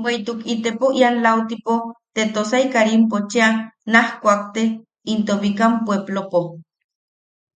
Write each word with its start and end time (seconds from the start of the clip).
Bweʼituk 0.00 0.38
itepo 0.54 0.86
ian 1.00 1.16
lautipo 1.24 1.74
te 2.14 2.22
Tosai 2.34 2.64
Karimpo 2.74 3.16
cheʼa 3.30 3.48
naj 3.92 4.08
kuakte 4.22 4.62
into 5.12 5.34
Bikam 5.42 5.72
Puepplopo. 5.84 6.40